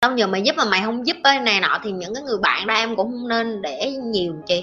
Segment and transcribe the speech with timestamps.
[0.00, 2.38] tao nhờ mày giúp mà mày không giúp cái này nọ thì những cái người
[2.42, 4.62] bạn đó em cũng không nên để nhiều chị.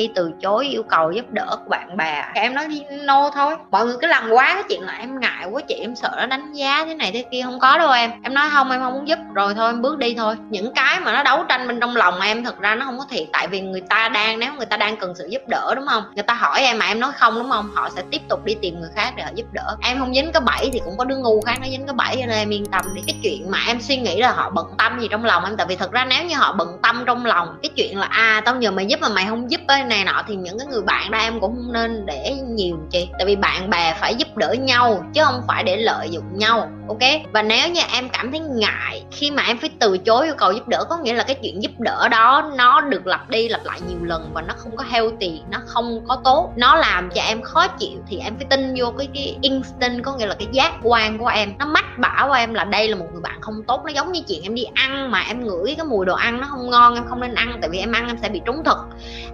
[0.00, 2.24] Khi từ chối yêu cầu giúp đỡ của bạn bè.
[2.34, 3.56] Em nói no thôi.
[3.70, 6.26] Mọi người cứ làm quá cái chuyện là em ngại quá chị, em sợ nó
[6.26, 8.10] đánh giá thế này thế kia, không có đâu em.
[8.22, 9.18] Em nói không, em không muốn giúp.
[9.34, 10.36] Rồi thôi, em bước đi thôi.
[10.50, 13.04] Những cái mà nó đấu tranh bên trong lòng em thật ra nó không có
[13.10, 13.24] thiệt.
[13.32, 16.02] Tại vì người ta đang, nếu người ta đang cần sự giúp đỡ, đúng không?
[16.14, 17.70] Người ta hỏi em mà em nói không, đúng không?
[17.74, 19.76] Họ sẽ tiếp tục đi tìm người khác để họ giúp đỡ.
[19.82, 22.16] Em không dính cái bẫy thì cũng có đứa ngu khác nó dính cái bẫy,
[22.20, 23.02] cho nên em yên tâm đi.
[23.06, 25.66] Cái chuyện mà em suy nghĩ là họ bận tâm gì trong lòng em, tại
[25.66, 28.56] vì thật ra nếu như họ bận tâm trong lòng, cái chuyện là à tao
[28.56, 31.10] nhờ mày giúp mà mày không giúp ấy này nọ thì những cái người bạn
[31.10, 34.52] đó em cũng không nên để nhiều chị tại vì bạn bè phải giúp đỡ
[34.52, 37.32] nhau, chứ không phải để lợi dụng nhau ok?
[37.32, 40.52] Và nếu như em cảm thấy ngại khi mà em phải từ chối yêu cầu
[40.52, 43.60] giúp đỡ, có nghĩa là cái chuyện giúp đỡ đó nó được lặp đi lặp
[43.64, 47.22] lại nhiều lần và nó không có healthy, nó không có tốt, nó làm cho
[47.22, 50.48] em khó chịu thì em phải tin vô cái cái instinct, có nghĩa là cái
[50.52, 51.52] giác quan của em.
[51.58, 54.20] Nó mách bảo em là đây là một người bạn không tốt, nó giống như
[54.28, 57.04] chuyện em đi ăn mà em ngửi cái mùi đồ ăn nó không ngon, em
[57.08, 58.78] không nên ăn tại vì em ăn em sẽ bị trúng thực.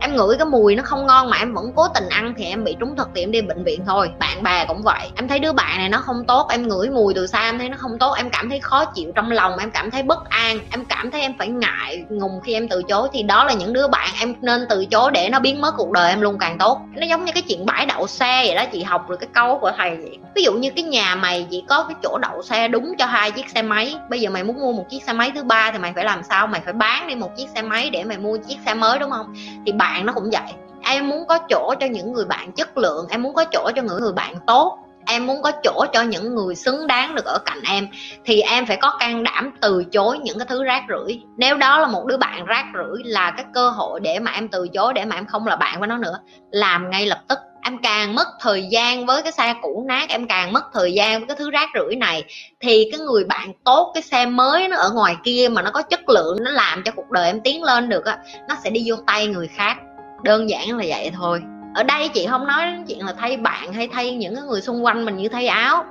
[0.01, 2.65] Em ngửi cái mùi nó không ngon mà em vẫn cố tình ăn thì em
[2.65, 4.11] bị trúng thực thì em đi bệnh viện thôi.
[4.19, 5.11] Bạn bè cũng vậy.
[5.17, 7.69] Em thấy đứa bạn này nó không tốt, em ngửi mùi từ xa em thấy
[7.69, 10.59] nó không tốt, em cảm thấy khó chịu trong lòng, em cảm thấy bất an,
[10.71, 13.09] em cảm thấy em phải ngại ngùng khi em từ chối.
[13.13, 15.93] Thì đó là những đứa bạn em nên từ chối để nó biến mất cuộc
[15.93, 16.81] đời em luôn càng tốt.
[16.95, 19.59] Nó giống như cái chuyện bãi đậu xe vậy đó, chị học được cái câu
[19.59, 20.19] của thầy vậy.
[20.35, 23.31] Ví dụ như cái nhà mày chỉ có cái chỗ đậu xe đúng cho hai
[23.31, 23.97] chiếc xe máy.
[24.11, 26.23] Bây giờ mày muốn mua một chiếc xe máy thứ ba thì mày phải làm
[26.23, 26.47] sao?
[26.47, 29.11] Mày phải bán đi một chiếc xe máy để mày mua chiếc xe mới, đúng
[29.11, 29.35] không?
[29.67, 30.53] Thì bạn nó cũng vậy.
[30.83, 33.83] Em muốn có chỗ cho những người bạn chất lượng, em muốn có chỗ cho
[33.83, 37.39] những người bạn tốt em muốn có chỗ cho những người xứng đáng được ở
[37.39, 37.89] cạnh em,
[38.25, 41.23] thì em phải có can đảm từ chối những cái thứ rác rưởi.
[41.37, 44.49] Nếu đó là một đứa bạn rác rưởi là cái cơ hội để mà em
[44.49, 46.19] từ chối, để mà em không là bạn với nó nữa,
[46.51, 47.39] làm ngay lập tức.
[47.63, 51.19] Em càng mất thời gian với cái xe cũ nát, em càng mất thời gian
[51.21, 52.25] với cái thứ rác rưởi này,
[52.61, 55.83] thì cái người bạn tốt, cái xe mới nó ở ngoài kia mà nó có
[55.83, 58.19] chất lượng, nó làm cho cuộc đời em tiến lên được á,
[58.49, 59.77] nó sẽ đi vô tay người khác.
[60.23, 61.41] Đơn giản là vậy thôi
[61.77, 64.85] ở đây chị không nói đến chuyện là thay bạn hay thay những người xung
[64.85, 65.85] quanh mình như thay áo.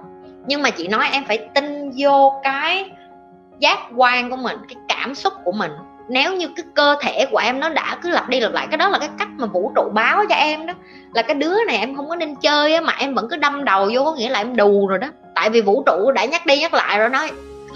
[0.47, 2.91] Nhưng mà chị nói em phải tin vô cái
[3.59, 5.71] giác quan của mình, cái cảm xúc của mình.
[6.09, 8.77] Nếu như cái cơ thể của em nó đã cứ lặp đi lặp lại, cái
[8.77, 10.73] đó là cái cách mà vũ trụ báo cho em đó.
[11.13, 13.65] Là cái đứa này em không có nên chơi á, mà em vẫn cứ đâm
[13.65, 15.07] đầu vô có nghĩa là em đù rồi đó.
[15.35, 17.31] Tại vì vũ trụ đã nhắc đi nhắc lại rồi nói,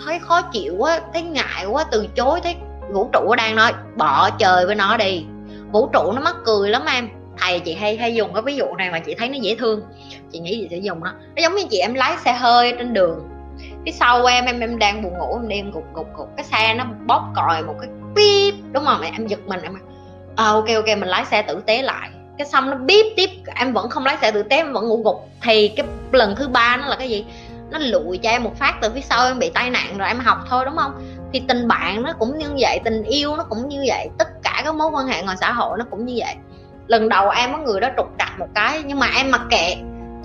[0.05, 2.55] thấy khó chịu quá, thấy ngại quá, từ chối, thấy
[2.91, 5.25] vũ trụ đang nói, bỏ chơi với nó đi.
[5.71, 7.09] Vũ trụ nó mắc cười lắm em
[7.41, 9.81] thầy chị hay hay dùng cái ví dụ này mà chị thấy nó dễ thương.
[10.31, 12.93] Chị nghĩ chị sẽ dùng nó nó giống như chị em lái xe hơi trên
[12.93, 13.29] đường.
[13.85, 16.45] Phía sau em em em đang buồn ngủ em đi em gục gục gục cái
[16.45, 19.01] xe nó bóp còi một cái bíp đúng không?
[19.01, 19.73] Em giật mình em
[20.35, 22.09] à, ok ok mình lái xe tử tế lại.
[22.37, 25.03] Cái xong nó bíp tiếp em vẫn không lái xe tử tế em vẫn ngủ
[25.03, 25.29] gục.
[25.41, 27.25] Thì cái lần thứ ba nó là cái gì?
[27.71, 30.19] Nó lụi cho em một phát từ phía sau em bị tai nạn rồi em
[30.19, 30.91] học thôi đúng không?
[31.33, 34.09] Thì tình bạn nó cũng như vậy tình yêu nó cũng như vậy.
[34.17, 36.35] Tất cả các mối quan hệ ngoài xã hội nó cũng như vậy
[36.89, 39.75] lần đầu em có người đó trục trặc một cái, nhưng mà em mặc kệ.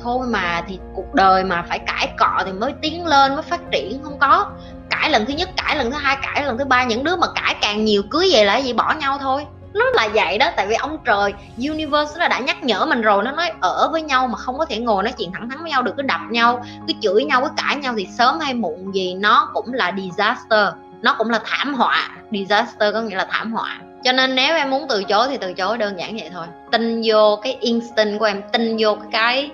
[0.03, 3.61] Thôi mà thì cuộc đời mà phải cãi cọ thì mới tiến lên, mới phát
[3.71, 4.47] triển, không có.
[4.91, 7.27] Cãi lần thứ nhất, cãi lần thứ hai, cãi lần thứ ba, những đứa mà
[7.35, 8.73] cãi càng nhiều cưới về lại gì?
[8.73, 9.47] Bỏ nhau thôi.
[9.73, 11.35] Nó là vậy đó, tại vì ông trời,
[11.69, 14.65] universe nó đã nhắc nhở mình rồi, nó nói ở với nhau mà không có
[14.65, 17.43] thể ngồi nói chuyện thẳng thắn với nhau được cứ đập nhau, cứ chửi nhau,
[17.43, 20.69] cứ cãi nhau thì sớm hay muộn gì, nó cũng là disaster.
[21.03, 22.09] Nó cũng là thảm họa.
[22.31, 25.53] Disaster có nghĩa là thảm họa cho nên nếu em muốn từ chối thì từ
[25.53, 26.47] chối đơn giản vậy thôi.
[26.73, 29.51] Tin vô cái instinct của em, tin vô cái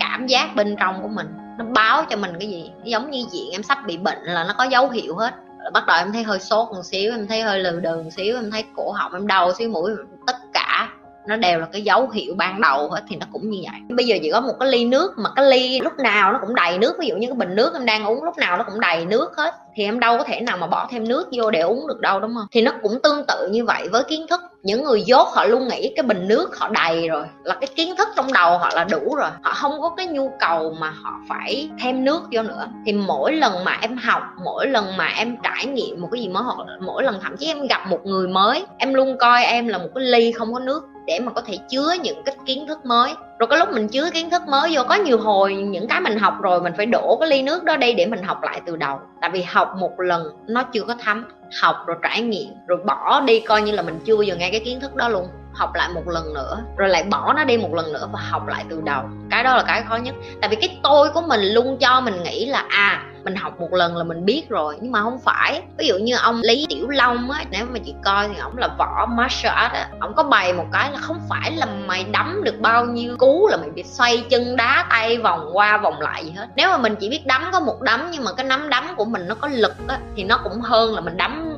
[0.00, 1.26] cảm giác bên trong của mình.
[1.58, 2.70] Nó báo cho mình cái gì?
[2.84, 5.34] Giống như diện em sắp bị bệnh là nó có dấu hiệu hết.
[5.72, 8.36] Bắt đầu em thấy hơi sốt một xíu, em thấy hơi lừ đừ một xíu,
[8.36, 9.90] em thấy cổ họng em đau xíu mũi
[10.26, 10.36] tức
[11.26, 13.80] nó đều là cái dấu hiệu ban đầu hết thì nó cũng như vậy.
[13.88, 16.54] Bây giờ chỉ có một cái ly nước, mà cái ly lúc nào nó cũng
[16.54, 16.96] đầy nước.
[16.98, 19.36] Ví dụ như cái bình nước em đang uống lúc nào nó cũng đầy nước
[19.36, 22.00] hết, thì em đâu có thể nào mà bỏ thêm nước vô để uống được
[22.00, 22.46] đâu, đúng không?
[22.52, 24.40] Thì nó cũng tương tự như vậy với kiến thức.
[24.62, 27.96] Những người dốt họ luôn nghĩ cái bình nước họ đầy rồi, là cái kiến
[27.96, 29.30] thức trong đầu họ là đủ rồi.
[29.42, 32.66] Họ không có cái nhu cầu mà họ phải thêm nước vô nữa.
[32.86, 36.28] Thì mỗi lần mà em học, mỗi lần mà em trải nghiệm một cái gì
[36.28, 36.42] mới
[36.80, 39.88] mỗi lần thậm chí em gặp một người mới, em luôn coi em là một
[39.94, 43.14] cái ly không có nước để mà có thể chứa những cái kiến thức mới.
[43.38, 46.18] Rồi có lúc mình chứa kiến thức mới vô, có nhiều hồi những cái mình
[46.18, 48.76] học rồi mình phải đổ cái ly nước đó đi để mình học lại từ
[48.76, 49.00] đầu.
[49.20, 51.24] Tại vì học một lần nó chưa có thấm.
[51.60, 54.60] Học rồi trải nghiệm, rồi bỏ đi coi như là mình chưa vừa nghe cái
[54.64, 55.28] kiến thức đó luôn.
[55.54, 58.46] Học lại một lần nữa, rồi lại bỏ nó đi một lần nữa và học
[58.46, 59.02] lại từ đầu.
[59.30, 60.14] Cái đó là cái khó nhất.
[60.40, 63.72] Tại vì cái tôi của mình luôn cho mình nghĩ là à mình học một
[63.72, 64.76] lần là mình biết rồi.
[64.80, 65.62] Nhưng mà không phải.
[65.78, 68.68] Ví dụ như ông lý tiểu long á, nếu mà chị coi thì ổng là
[68.78, 69.88] võ martial art á.
[70.00, 73.48] Ổng có bày một cái là không phải là mày đấm được bao nhiêu cú
[73.50, 76.46] là mày bị xoay chân đá tay vòng qua vòng lại gì hết.
[76.56, 79.04] Nếu mà mình chỉ biết đấm có một đấm nhưng mà cái nắm đấm của
[79.04, 81.51] mình nó có lực á, thì nó cũng hơn là mình đấm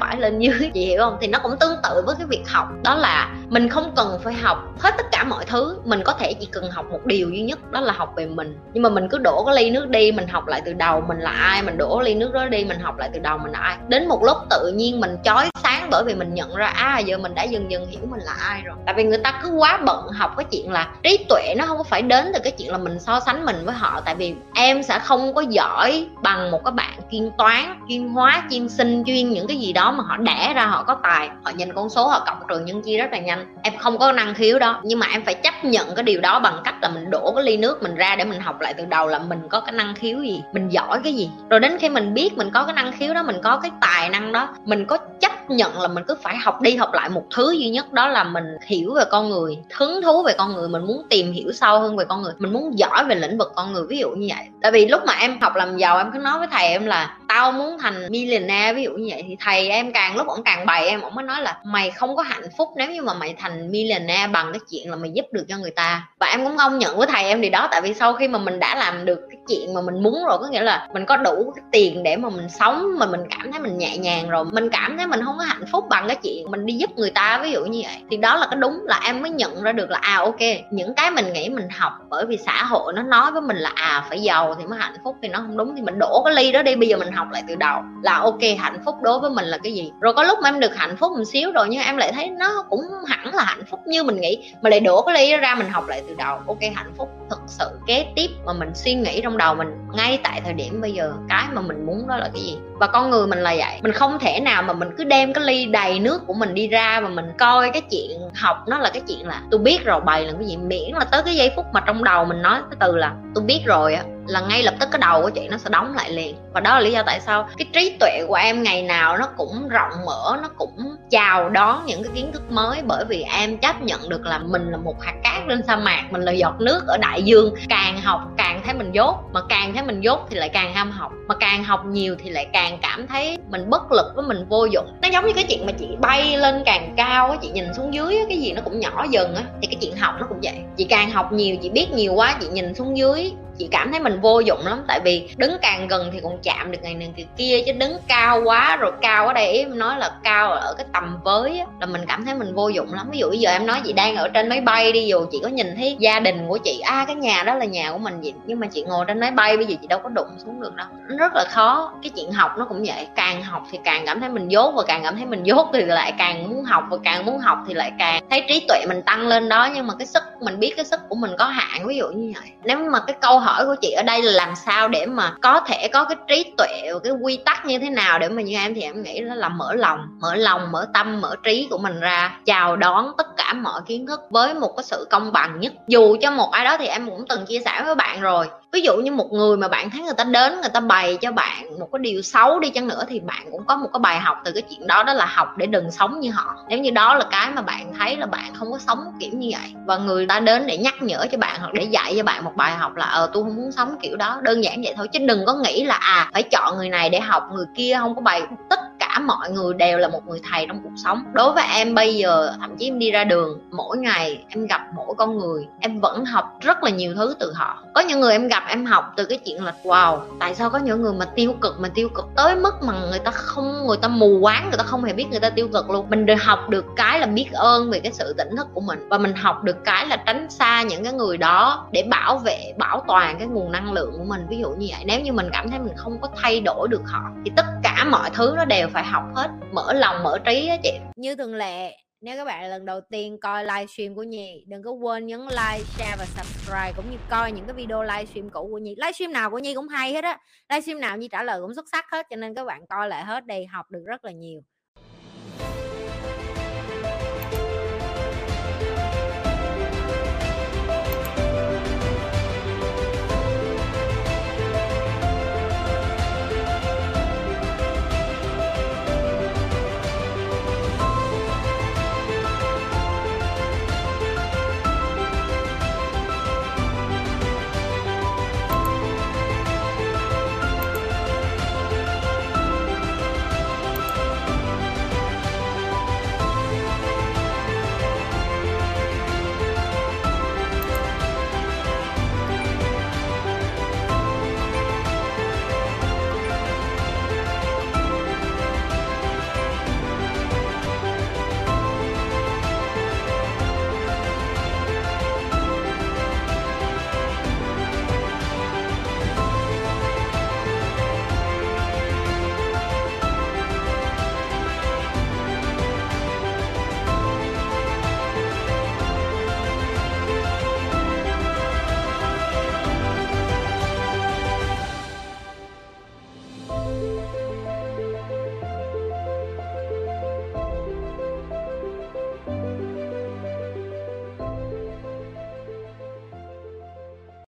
[0.00, 1.16] phải lên dưới, chị hiểu không?
[1.20, 2.68] Thì nó cũng tương tự với cái việc học.
[2.84, 5.78] Đó là mình không cần phải học hết tất cả mọi thứ.
[5.84, 8.58] Mình có thể chỉ cần học một điều duy nhất, đó là học về mình.
[8.72, 11.18] Nhưng mà mình cứ đổ cái ly nước đi, mình học lại từ đầu mình
[11.18, 13.58] là ai, mình đổ ly nước đó đi, mình học lại từ đầu mình là
[13.58, 13.76] ai.
[13.88, 17.18] Đến một lúc tự nhiên mình chói sáng bởi vì mình nhận ra à giờ
[17.18, 18.76] mình đã dần dần hiểu mình là ai rồi.
[18.86, 21.78] Tại vì người ta cứ quá bận học cái chuyện là trí tuệ nó không
[21.78, 24.00] có phải đến từ cái chuyện là mình so sánh mình với họ.
[24.04, 28.42] Tại vì em sẽ không có giỏi bằng một cái bạn chuyên toán, chuyên hóa,
[28.50, 31.50] chuyên sinh, chuyên những cái gì đó mà họ đẻ ra, họ có tài, họ
[31.54, 33.54] nhìn con số, họ cộng trừ nhân chia rất là nhanh.
[33.62, 36.40] Em không có năng khiếu đó, nhưng mà em phải chấp nhận cái điều đó
[36.40, 38.84] bằng cách là mình đổ cái ly nước mình ra để mình học lại từ
[38.84, 41.30] đầu là mình có cái năng khiếu gì, mình giỏi cái gì.
[41.50, 44.08] Rồi đến khi mình biết mình có cái năng khiếu đó, mình có cái tài
[44.08, 47.24] năng đó, mình có chấp nhận là mình cứ phải học đi học lại một
[47.36, 50.68] thứ duy nhất, đó là mình hiểu về con người, hứng thú về con người,
[50.68, 53.52] mình muốn tìm hiểu sâu hơn về con người, mình muốn giỏi về lĩnh vực
[53.54, 53.84] con người.
[53.88, 54.46] Ví dụ như vậy.
[54.62, 57.16] Tại vì lúc mà em học làm giàu, em cứ nói với thầy em là
[57.34, 60.66] tao muốn thành millionaire, ví dụ như vậy thì thầy em càng lúc ổng càng
[60.66, 63.34] bày, em ổng mới nói là mày không có hạnh phúc nếu như mà mày
[63.38, 66.08] thành millionaire bằng cái chuyện là mày giúp được cho người ta.
[66.20, 68.38] Và em cũng công nhận với thầy em điều đó, tại vì sau khi mà
[68.38, 71.16] mình đã làm được cái chuyện mà mình muốn rồi, có nghĩa là mình có
[71.16, 74.44] đủ cái tiền để mà mình sống, mà mình cảm thấy mình nhẹ nhàng rồi,
[74.44, 77.10] mình cảm thấy mình không có hạnh phúc bằng cái chuyện mình đi giúp người
[77.10, 77.96] ta, ví dụ như vậy.
[78.10, 80.40] Thì đó là cái đúng, là em mới nhận ra được là à ok,
[80.70, 83.70] những cái mình nghĩ mình học bởi vì xã hội nó nói với mình là
[83.74, 86.34] à phải giàu thì mới hạnh phúc, thì nó không đúng, thì mình đổ cái
[86.34, 89.20] ly đó đi, bây giờ mình học lại từ đầu là ok, hạnh phúc đối
[89.20, 89.92] với mình là cái gì?
[90.00, 92.30] Rồi có lúc mà em được hạnh phúc một xíu rồi, nhưng em lại thấy
[92.30, 95.54] nó cũng hẳn là hạnh phúc như mình nghĩ, mà lại đổ cái ly ra
[95.54, 96.38] mình học lại từ đầu.
[96.46, 100.20] Ok, hạnh phúc thực sự kế tiếp mà mình suy nghĩ trong đầu mình ngay
[100.22, 102.56] tại thời điểm bây giờ, cái mà mình muốn đó là cái gì?
[102.80, 105.44] Và con người mình là vậy, mình không thể nào mà mình cứ đem cái
[105.44, 108.90] ly đầy nước của mình đi ra và mình coi cái chuyện học nó là
[108.92, 110.56] cái chuyện là tôi biết rồi bày là cái gì?
[110.56, 113.44] Miễn là tới cái giây phút mà trong đầu mình nói cái từ là tôi
[113.44, 116.10] biết rồi á là ngay lập tức cái đầu của chị nó sẽ đóng lại
[116.10, 116.36] liền.
[116.52, 119.26] Và đó là lý do tại sao cái trí tuệ của em ngày nào nó
[119.36, 122.82] cũng rộng mở nó cũng chào đón những cái kiến thức mới.
[122.82, 126.02] Bởi vì em chấp nhận được là mình là một hạt cát trên sa mạc
[126.10, 127.54] mình là giọt nước ở đại dương.
[127.68, 130.90] Càng học càng thấy mình dốt mà càng thấy mình dốt thì lại càng ham
[130.90, 131.12] học.
[131.28, 134.64] Mà càng học nhiều thì lại càng cảm thấy mình bất lực với mình vô
[134.64, 134.86] dụng.
[135.02, 137.94] Nó giống như cái chuyện mà chị bay lên càng cao á chị nhìn xuống
[137.94, 140.38] dưới á, cái gì nó cũng nhỏ dần á thì cái chuyện học nó cũng
[140.42, 140.54] vậy.
[140.76, 144.00] Chị càng học nhiều chị biết nhiều quá chị nhìn xuống dưới chị cảm thấy
[144.00, 144.84] mình vô dụng lắm.
[144.88, 148.42] Tại vì đứng càng gần thì còn chạm được ngày này kia chứ đứng cao
[148.44, 151.86] quá rồi cao ở đây em nói là cao ở cái tầm với á, là
[151.86, 153.08] mình cảm thấy mình vô dụng lắm.
[153.12, 155.40] Ví dụ bây giờ em nói chị đang ở trên máy bay đi dù chị
[155.42, 158.20] có nhìn thấy gia đình của chị à cái nhà đó là nhà của mình
[158.20, 160.60] vậy nhưng mà chị ngồi trên máy bay bây giờ chị đâu có đụng xuống
[160.60, 160.86] được đâu.
[161.08, 163.06] Nó rất là khó cái chuyện học nó cũng vậy.
[163.16, 165.84] Càng học thì càng cảm thấy mình dốt và càng cảm thấy mình dốt thì
[165.84, 169.02] lại càng muốn học và càng muốn học thì lại càng thấy trí tuệ mình
[169.02, 169.68] tăng lên đó.
[169.74, 172.32] Nhưng mà cái sức mình biết cái sức của mình có hạn ví dụ như
[172.40, 172.50] vậy.
[172.64, 175.32] Nếu mà cái câu hỏi hỏi của chị ở đây là làm sao để mà
[175.42, 178.42] có thể có cái trí tuệ và cái quy tắc như thế nào để mà
[178.42, 181.66] như em thì em nghĩ đó là mở lòng mở lòng, mở tâm, mở trí
[181.70, 185.32] của mình ra, chào đón tất cả mọi kiến thức với một cái sự công
[185.32, 185.72] bằng nhất.
[185.86, 188.80] Dù cho một ai đó thì em cũng từng chia sẻ với bạn rồi ví
[188.80, 191.78] dụ như một người mà bạn thấy người ta đến, người ta bày cho bạn
[191.78, 194.36] một cái điều xấu đi chăng nữa thì bạn cũng có một cái bài học
[194.44, 196.54] từ cái chuyện đó đó là học để đừng sống như họ.
[196.68, 199.48] Nếu như đó là cái mà bạn thấy là bạn không có sống kiểu như
[199.52, 199.72] vậy.
[199.86, 202.52] Và người ta đến để nhắc nhở cho bạn hoặc để dạy cho bạn một
[202.56, 204.40] bài học là ờ tôi không muốn sống kiểu đó.
[204.42, 207.20] Đơn giản vậy thôi, chứ đừng có nghĩ là à phải chọn người này để
[207.20, 208.80] học, người kia không có bài tích
[209.14, 211.22] cả mọi người đều là một người thầy trong cuộc sống.
[211.32, 214.80] Đối với em, bây giờ thậm chí em đi ra đường, mỗi ngày em gặp
[214.96, 217.82] mỗi con người, em vẫn học rất là nhiều thứ từ họ.
[217.94, 220.78] Có những người em gặp em học từ cái chuyện là, wow, tại sao có
[220.78, 223.96] những người mà tiêu cực, mà tiêu cực tới mức mà người ta không, người
[223.96, 226.10] ta mù quáng, người ta không hề biết người ta tiêu cực luôn?
[226.10, 229.08] Mình được học được cái là biết ơn về cái sự tỉnh thức của mình
[229.08, 232.72] và mình học được cái là tránh xa những cái người đó để bảo vệ,
[232.78, 234.46] bảo toàn cái nguồn năng lượng của mình.
[234.50, 237.02] Ví dụ như vậy, nếu như mình cảm thấy mình không có thay đổi được
[237.06, 240.66] họ, thì tất cả mọi thứ nó đều phải học hết mở lòng mở trí
[240.68, 240.98] á chị.
[241.16, 244.90] Như thường lệ nếu các bạn lần đầu tiên coi livestream của Nhi Đừng có
[244.90, 248.78] quên nhấn like, share và subscribe Cũng như coi những cái video livestream cũ của
[248.78, 250.38] Nhi Livestream nào của Nhi cũng hay hết á
[250.68, 253.24] Livestream nào Nhi trả lời cũng xuất sắc hết Cho nên các bạn coi lại
[253.24, 254.62] hết đi Học được rất là nhiều.